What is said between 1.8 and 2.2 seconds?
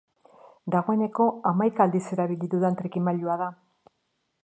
aldiz